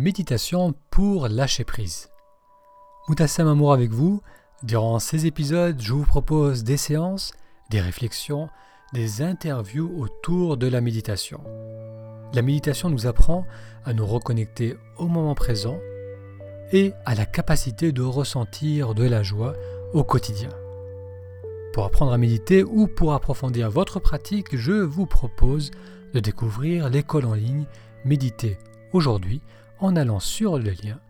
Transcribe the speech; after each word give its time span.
Méditation 0.00 0.72
pour 0.90 1.28
lâcher 1.28 1.64
prise. 1.64 2.08
Moutassam 3.06 3.46
Amour 3.46 3.74
avec 3.74 3.90
vous. 3.90 4.22
Durant 4.62 4.98
ces 4.98 5.26
épisodes, 5.26 5.78
je 5.78 5.92
vous 5.92 6.06
propose 6.06 6.64
des 6.64 6.78
séances, 6.78 7.32
des 7.68 7.82
réflexions, 7.82 8.48
des 8.94 9.20
interviews 9.20 9.92
autour 10.00 10.56
de 10.56 10.66
la 10.68 10.80
méditation. 10.80 11.42
La 12.32 12.40
méditation 12.40 12.88
nous 12.88 13.06
apprend 13.06 13.44
à 13.84 13.92
nous 13.92 14.06
reconnecter 14.06 14.74
au 14.96 15.06
moment 15.06 15.34
présent 15.34 15.78
et 16.72 16.94
à 17.04 17.14
la 17.14 17.26
capacité 17.26 17.92
de 17.92 18.00
ressentir 18.00 18.94
de 18.94 19.04
la 19.04 19.22
joie 19.22 19.52
au 19.92 20.02
quotidien. 20.02 20.48
Pour 21.74 21.84
apprendre 21.84 22.12
à 22.12 22.16
méditer 22.16 22.64
ou 22.64 22.86
pour 22.86 23.12
approfondir 23.12 23.70
votre 23.70 24.00
pratique, 24.00 24.56
je 24.56 24.72
vous 24.72 25.04
propose 25.04 25.70
de 26.14 26.20
découvrir 26.20 26.88
l'école 26.88 27.26
en 27.26 27.34
ligne 27.34 27.66
Méditer 28.06 28.56
aujourd'hui 28.94 29.42
en 29.80 29.96
allant 29.96 30.20
sur 30.20 30.58
le 30.58 30.70
lien 30.70 31.00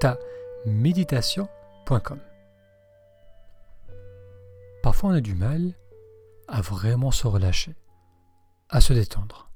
taméditation.com. 0.00 2.20
Parfois 4.82 5.10
on 5.10 5.14
a 5.14 5.20
du 5.20 5.34
mal 5.34 5.74
à 6.46 6.60
vraiment 6.60 7.10
se 7.10 7.26
relâcher, 7.26 7.74
à 8.68 8.80
se 8.80 8.92
détendre. 8.92 9.50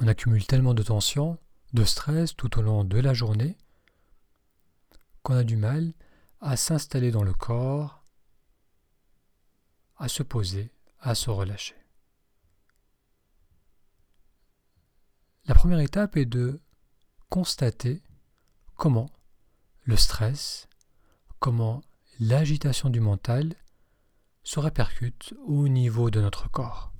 On 0.00 0.08
accumule 0.08 0.46
tellement 0.46 0.74
de 0.74 0.82
tension, 0.82 1.38
de 1.72 1.84
stress 1.84 2.34
tout 2.34 2.58
au 2.58 2.62
long 2.62 2.84
de 2.84 2.98
la 2.98 3.14
journée 3.14 3.56
qu'on 5.22 5.34
a 5.34 5.44
du 5.44 5.56
mal 5.56 5.92
à 6.40 6.56
s'installer 6.56 7.10
dans 7.10 7.22
le 7.22 7.32
corps, 7.32 8.02
à 9.96 10.08
se 10.08 10.22
poser, 10.22 10.70
à 11.00 11.14
se 11.14 11.30
relâcher. 11.30 11.76
La 15.46 15.54
première 15.54 15.80
étape 15.80 16.16
est 16.16 16.26
de 16.26 16.60
constater 17.28 18.02
comment 18.76 19.10
le 19.82 19.96
stress, 19.96 20.68
comment 21.38 21.82
l'agitation 22.20 22.90
du 22.90 23.00
mental 23.00 23.54
se 24.42 24.60
répercute 24.60 25.34
au 25.46 25.68
niveau 25.68 26.10
de 26.10 26.20
notre 26.20 26.50
corps. 26.50 26.92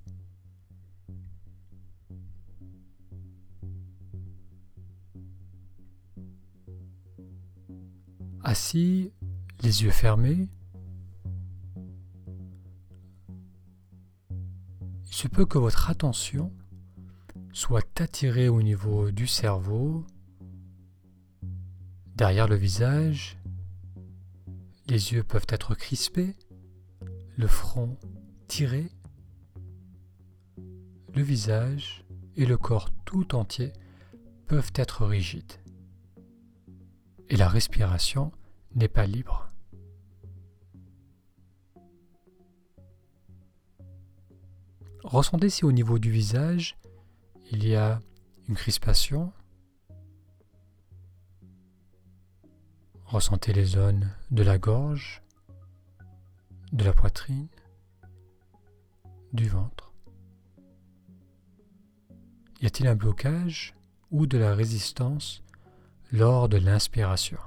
Assis, 8.43 9.11
les 9.63 9.85
yeux 9.85 9.91
fermés, 9.91 10.49
il 15.07 15.15
se 15.15 15.29
peut 15.29 15.47
que 15.47 15.57
votre 15.57 15.89
attention 15.89 16.53
soit 17.55 18.01
attirée 18.01 18.49
au 18.49 18.61
niveau 18.61 19.11
du 19.11 19.27
cerveau, 19.27 20.05
Derrière 22.15 22.47
le 22.47 22.55
visage, 22.55 23.37
les 24.87 25.13
yeux 25.13 25.25
peuvent 25.25 25.47
être 25.49 25.75
crispés, 25.75 26.37
le 27.37 27.49
front 27.49 27.97
tiré, 28.47 28.89
le 31.13 31.23
visage 31.23 32.05
et 32.37 32.47
le 32.47 32.57
corps 32.57 32.91
tout 33.05 33.35
entier 33.35 33.73
peuvent 34.47 34.73
être 34.77 35.05
rigides. 35.07 35.55
Et 37.31 37.37
la 37.37 37.49
respiration 37.49 38.31
n'est 38.77 38.89
pas 38.89 39.07
libre. 39.07 39.51
Ressentez 45.03 45.51
si 45.51 45.65
au 45.65 45.73
niveau 45.73 45.99
du 45.99 46.11
visage, 46.11 46.79
il 47.51 47.67
y 47.67 47.75
a 47.75 48.01
une 48.49 48.55
crispation, 48.55 49.33
Ressentez 53.15 53.53
les 53.53 53.65
zones 53.65 54.11
de 54.33 54.43
la 54.43 54.59
gorge, 54.59 55.23
de 56.73 56.83
la 56.83 56.93
poitrine, 56.93 57.47
du 59.33 59.49
ventre. 59.49 59.93
Y 62.61 62.67
a-t-il 62.67 62.89
un 62.89 62.97
blocage 62.97 63.77
ou 64.11 64.27
de 64.27 64.37
la 64.37 64.53
résistance 64.57 65.45
lors 66.11 66.49
de 66.49 66.57
l'inspiration? 66.57 67.39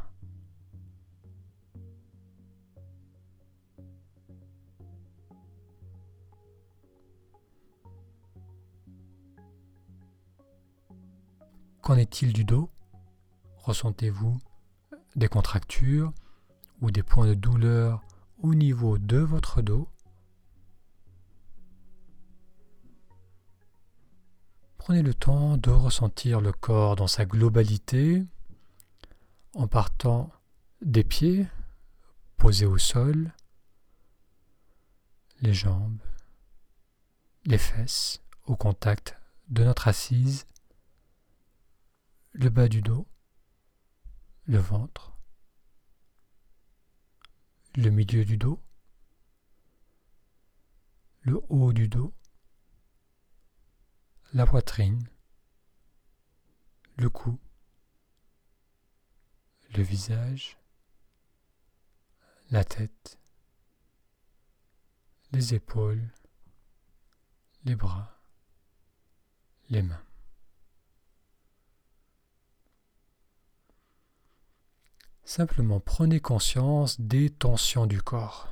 Qu'en 11.81 11.97
est-il 11.97 12.31
du 12.31 12.45
dos? 12.45 12.69
Ressentez-vous 13.57 14.39
des 15.17 15.27
contractures 15.27 16.13
ou 16.79 16.91
des 16.91 17.03
points 17.03 17.27
de 17.27 17.33
douleur 17.33 18.03
au 18.37 18.53
niveau 18.53 18.99
de 18.99 19.17
votre 19.17 19.61
dos. 19.63 19.89
Prenez 24.77 25.01
le 25.01 25.15
temps 25.15 25.57
de 25.57 25.71
ressentir 25.71 26.39
le 26.39 26.53
corps 26.53 26.95
dans 26.95 27.07
sa 27.07 27.25
globalité 27.25 28.23
en 29.55 29.67
partant 29.67 30.31
des 30.81 31.03
pieds 31.03 31.47
posés 32.37 32.67
au 32.67 32.77
sol, 32.77 33.33
les 35.41 35.53
jambes, 35.53 35.99
les 37.45 37.57
fesses 37.57 38.21
au 38.45 38.55
contact 38.55 39.17
de 39.49 39.63
notre 39.63 39.87
assise, 39.87 40.45
le 42.33 42.49
bas 42.49 42.67
du 42.67 42.83
dos, 42.83 43.07
le 44.47 44.59
ventre, 44.59 45.11
le 47.75 47.89
milieu 47.89 48.23
du 48.23 48.37
dos, 48.37 48.63
le 51.23 51.41
haut 51.49 51.73
du 51.73 51.89
dos, 51.89 52.13
la 54.33 54.45
poitrine, 54.45 55.05
le 56.95 57.09
cou, 57.09 57.37
le 59.75 59.83
visage, 59.83 60.57
la 62.49 62.63
tête, 62.63 63.19
les 65.33 65.55
épaules, 65.55 66.09
les 67.65 67.75
bras, 67.75 68.17
les 69.69 69.81
mains. 69.81 70.06
Simplement 75.27 75.81
prenez 75.81 76.21
conscience 76.21 77.01
des 77.01 77.29
tensions 77.29 77.85
du 77.85 78.01
corps. 78.01 78.47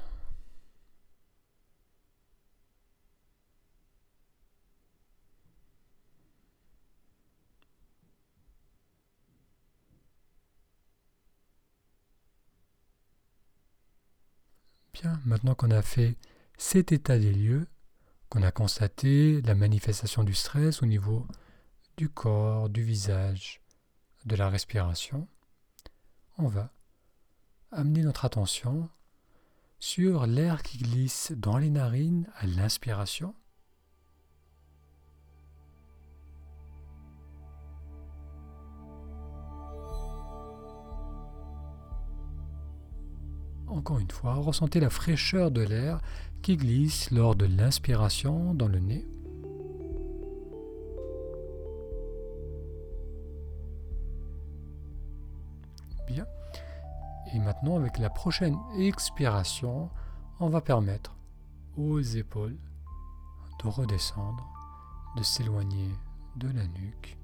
Bien, 14.91 15.21
maintenant 15.23 15.55
qu'on 15.55 15.71
a 15.71 15.81
fait 15.81 16.17
cet 16.57 16.91
état 16.91 17.17
des 17.17 17.31
lieux, 17.31 17.67
qu'on 18.27 18.43
a 18.43 18.51
constaté 18.51 19.41
la 19.43 19.55
manifestation 19.55 20.25
du 20.25 20.33
stress 20.33 20.83
au 20.83 20.85
niveau 20.85 21.25
du 21.95 22.09
corps, 22.09 22.67
du 22.67 22.83
visage, 22.83 23.61
de 24.25 24.35
la 24.35 24.49
respiration, 24.49 25.29
on 26.37 26.47
va 26.47 26.71
amener 27.71 28.01
notre 28.01 28.25
attention 28.25 28.89
sur 29.79 30.25
l'air 30.25 30.63
qui 30.63 30.77
glisse 30.77 31.31
dans 31.35 31.57
les 31.57 31.69
narines 31.69 32.29
à 32.37 32.47
l'inspiration. 32.47 33.35
Encore 43.67 43.99
une 43.99 44.11
fois, 44.11 44.35
ressentez 44.35 44.79
la 44.79 44.89
fraîcheur 44.89 45.51
de 45.51 45.61
l'air 45.61 45.99
qui 46.41 46.55
glisse 46.55 47.11
lors 47.11 47.35
de 47.35 47.45
l'inspiration 47.45 48.53
dans 48.53 48.67
le 48.67 48.79
nez. 48.79 49.05
Maintenant, 57.45 57.77
avec 57.77 57.99
la 57.99 58.09
prochaine 58.09 58.57
expiration, 58.77 59.89
on 60.39 60.49
va 60.49 60.61
permettre 60.61 61.15
aux 61.77 62.01
épaules 62.01 62.57
de 63.63 63.67
redescendre, 63.69 64.51
de 65.15 65.23
s'éloigner 65.23 65.91
de 66.35 66.47
la 66.47 66.65
nuque. 66.67 67.17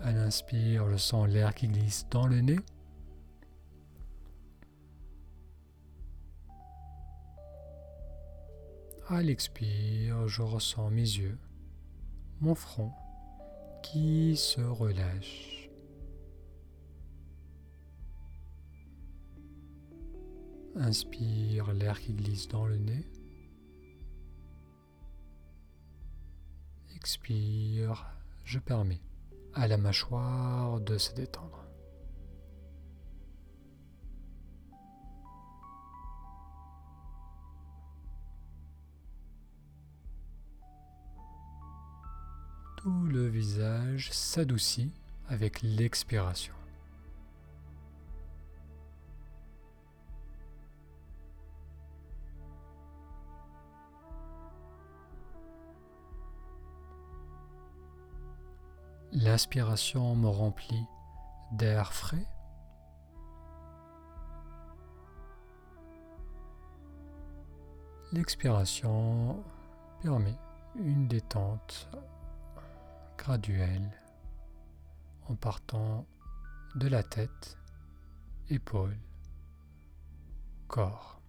À 0.00 0.10
l'inspire, 0.10 0.88
je 0.90 0.96
sens 0.96 1.28
l'air 1.28 1.54
qui 1.54 1.68
glisse 1.68 2.06
dans 2.10 2.26
le 2.26 2.40
nez. 2.40 2.58
À 9.12 9.20
l'expire, 9.20 10.26
je 10.26 10.40
ressens 10.40 10.88
mes 10.88 11.02
yeux, 11.02 11.38
mon 12.40 12.54
front 12.54 12.90
qui 13.82 14.38
se 14.38 14.62
relâche. 14.62 15.68
Inspire 20.76 21.74
l'air 21.74 22.00
qui 22.00 22.14
glisse 22.14 22.48
dans 22.48 22.64
le 22.64 22.78
nez. 22.78 23.06
Expire, 26.96 28.16
je 28.44 28.58
permets 28.60 29.02
à 29.52 29.68
la 29.68 29.76
mâchoire 29.76 30.80
de 30.80 30.96
se 30.96 31.12
détendre. 31.12 31.61
Le 43.12 43.28
visage 43.28 44.10
s'adoucit 44.10 44.90
avec 45.28 45.60
l'expiration. 45.60 46.54
L'inspiration 59.12 60.16
me 60.16 60.28
remplit 60.28 60.86
d'air 61.52 61.92
frais. 61.92 62.26
L'expiration 68.12 69.44
permet 70.00 70.38
une 70.76 71.06
détente 71.08 71.90
graduelle 73.22 73.88
en 75.28 75.36
partant 75.36 76.04
de 76.74 76.88
la 76.88 77.04
tête, 77.04 77.56
épaules, 78.48 78.98
corps. 80.66 81.21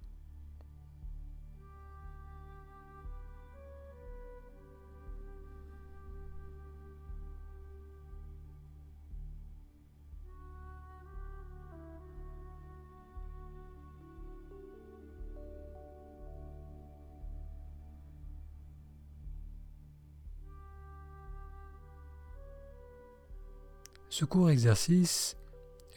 Ce 24.14 24.26
court 24.26 24.52
exercice 24.52 25.38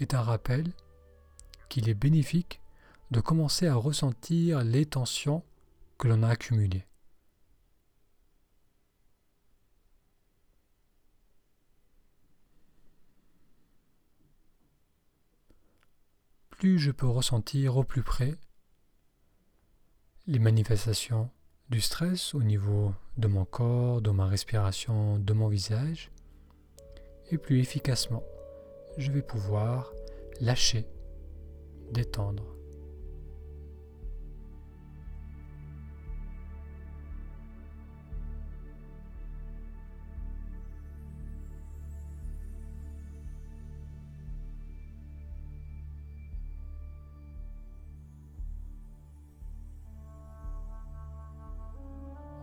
est 0.01 0.15
un 0.15 0.23
rappel 0.23 0.73
qu'il 1.69 1.91
est 1.91 1.95
bénéfique 1.95 2.63
de 3.11 3.21
commencer 3.21 3.67
à 3.67 3.75
ressentir 3.75 4.65
les 4.65 4.87
tensions 4.87 5.45
que 5.99 6.09
l'on 6.09 6.23
a 6.23 6.31
accumulées. 6.31 6.87
Plus 16.49 16.79
je 16.79 16.93
peux 16.93 17.07
ressentir 17.07 17.77
au 17.77 17.85
plus 17.85 18.03
près 18.03 18.35
les 20.27 20.39
manifestations 20.39 21.29
du 21.69 21.83
stress 21.83 22.35
au 22.35 22.43
niveau 22.43 22.95
de 23.19 23.29
mon 23.29 23.45
corps, 23.45 24.01
de 24.01 24.11
ma 24.11 24.25
respiration, 24.25 25.19
de 25.19 25.33
mon 25.35 25.49
visage, 25.49 26.11
et 27.31 27.39
plus 27.39 27.61
efficacement 27.61 28.23
je 28.97 29.11
vais 29.11 29.23
pouvoir 29.23 29.93
lâcher, 30.41 30.87
détendre. 31.93 32.45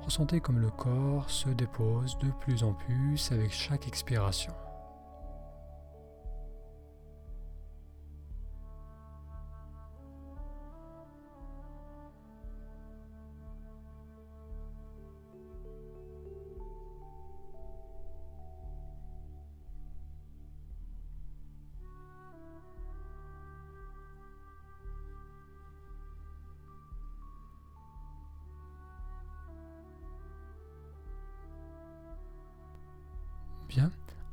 Ressentez 0.02 0.42
comme 0.42 0.60
le 0.60 0.70
corps 0.70 1.28
se 1.30 1.50
dépose 1.50 2.18
de 2.20 2.30
plus 2.42 2.64
en 2.64 2.74
plus 2.74 3.32
avec 3.32 3.52
chaque 3.52 3.88
expiration. 3.88 4.54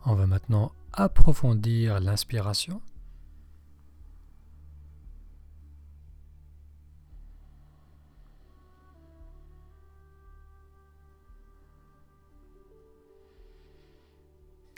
On 0.05 0.15
va 0.15 0.27
maintenant 0.27 0.73
approfondir 0.93 2.01
l'inspiration. 2.01 2.81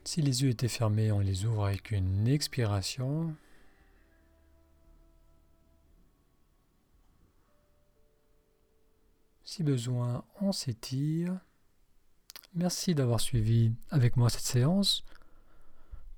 Si 0.04 0.20
les 0.20 0.42
yeux 0.42 0.50
étaient 0.50 0.68
fermés, 0.68 1.10
on 1.10 1.20
les 1.20 1.46
ouvre 1.46 1.66
avec 1.66 1.90
une 1.90 2.28
expiration. 2.28 3.34
Si 9.44 9.62
besoin, 9.62 10.24
on 10.40 10.52
s'étire. 10.52 11.38
Merci 12.54 12.94
d'avoir 12.94 13.18
suivi 13.18 13.72
avec 13.90 14.18
moi 14.18 14.28
cette 14.28 14.42
séance 14.42 15.04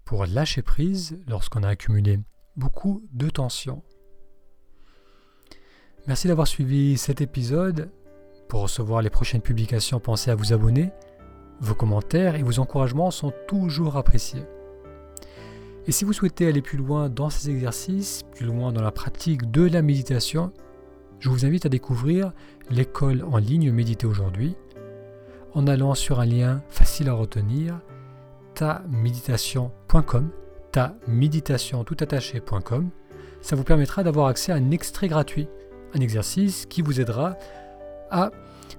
pour 0.05 0.26
lâcher 0.26 0.62
prise 0.62 1.17
lorsqu'on 1.29 1.62
a 1.62 1.69
accumulé 1.69 2.19
beaucoup 2.57 3.05
de 3.12 3.31
tension. 3.31 3.85
Merci 6.09 6.26
d'avoir 6.26 6.49
suivi 6.49 6.99
cet 6.99 7.21
épisode. 7.21 7.88
Pour 8.49 8.62
recevoir 8.62 9.00
les 9.00 9.11
prochaines 9.11 9.43
publications, 9.43 10.00
pensez 10.00 10.33
à 10.33 10.35
vous 10.35 10.53
abonner. 10.53 10.91
Vos 11.61 11.76
commentaires 11.76 12.35
et 12.35 12.43
vos 12.43 12.59
encouragements 12.59 13.12
sont 13.12 13.33
toujours 13.47 13.97
appréciés. 13.97 14.43
Et 15.87 15.93
si 15.93 16.05
vous 16.05 16.12
souhaitez 16.12 16.49
aller 16.49 16.62
plus 16.62 16.79
loin 16.79 17.09
dans 17.09 17.31
ces 17.31 17.49
exercices, 17.49 18.25
plus 18.35 18.47
loin 18.47 18.73
dans 18.73 18.83
la 18.83 18.91
pratique 18.91 19.53
de 19.53 19.62
la 19.62 19.83
méditation, 19.83 20.53
je 21.21 21.29
vous 21.29 21.47
invite 21.47 21.64
à 21.64 21.69
découvrir 21.69 22.33
l'école 22.71 23.23
en 23.23 23.37
ligne 23.37 23.71
Méditer 23.71 24.07
aujourd'hui 24.07 24.57
en 25.54 25.66
allant 25.66 25.94
sur 25.94 26.20
un 26.20 26.26
lien 26.26 26.62
facile 26.68 27.08
à 27.08 27.12
retenir, 27.14 27.80
taméditation.com, 28.54 30.30
taméditation 30.73 31.84
Ça 33.40 33.56
vous 33.56 33.64
permettra 33.64 34.02
d'avoir 34.02 34.26
accès 34.26 34.52
à 34.52 34.56
un 34.56 34.70
extrait 34.70 35.08
gratuit, 35.08 35.49
un 35.94 36.00
exercice 36.00 36.66
qui 36.66 36.82
vous 36.82 37.00
aidera 37.00 37.37
à 38.11 38.30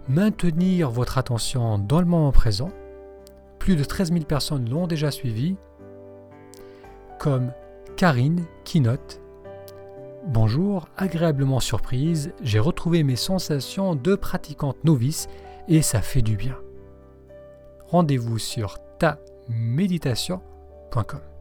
maintenir 0.10 0.90
votre 0.92 1.18
attention 1.18 1.80
dans 1.80 2.00
le 2.00 2.06
moment 2.06 2.32
présent. 2.32 2.70
Plus 3.60 3.76
de 3.76 3.84
13 3.84 4.12
000 4.12 4.26
personnes 4.26 4.70
l'ont 4.70 4.88
déjà 4.88 5.12
suivi, 5.12 5.56
comme 7.20 7.52
Karine 7.96 8.46
qui 8.66 8.82
note 8.82 9.22
Bonjour, 10.28 10.90
agréablement 10.98 11.60
surprise, 11.60 12.34
j'ai 12.42 12.60
retrouvé 12.60 13.04
mes 13.04 13.16
sensations 13.16 13.96
de 13.96 14.16
pratiquante 14.16 14.84
novice 14.84 15.28
et 15.68 15.82
ça 15.82 16.02
fait 16.02 16.24
du 16.24 16.36
bien. 16.36 16.58
Rendez-vous 17.88 18.40
sur 18.40 18.80
taméditation.com. 18.98 21.35